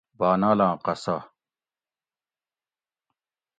[0.19, 1.17] بانالاں قصہ